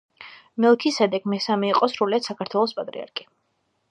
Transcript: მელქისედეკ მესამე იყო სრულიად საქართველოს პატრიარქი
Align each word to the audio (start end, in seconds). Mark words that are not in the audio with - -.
მელქისედეკ 0.63 1.27
მესამე 1.33 1.69
იყო 1.75 1.91
სრულიად 1.93 2.27
საქართველოს 2.31 2.75
პატრიარქი 2.79 3.29